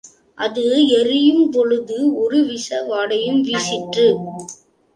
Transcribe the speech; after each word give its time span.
அது 0.37 0.63
எரியும் 0.91 1.51
பொழுது 1.51 1.97
ஒரு 2.15 2.39
விஷ 2.45 2.81
வாடையும் 2.87 3.41
வீசிற்று. 3.41 4.07